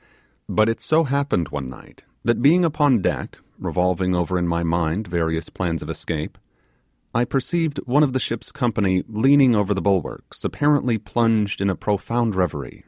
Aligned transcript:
But 0.49 0.67
it 0.67 0.81
so 0.81 1.03
happened 1.03 1.49
one 1.49 1.69
night, 1.69 2.05
that 2.23 2.41
being 2.41 2.65
upon 2.65 3.03
deck, 3.03 3.37
revolving 3.59 4.15
over 4.15 4.39
in 4.39 4.47
my 4.47 4.63
mind 4.63 5.07
various 5.07 5.47
plans 5.49 5.83
of 5.83 5.91
escape, 5.91 6.39
I 7.13 7.23
perceived 7.23 7.77
one 7.85 8.01
of 8.01 8.11
the 8.11 8.19
ship's 8.19 8.51
company 8.51 9.03
leaning 9.07 9.53
over 9.55 9.75
the 9.75 9.79
bulwarks, 9.83 10.43
apparently 10.43 10.97
plunged 10.97 11.61
in 11.61 11.69
a 11.69 11.75
profound 11.75 12.33
reverie. 12.33 12.79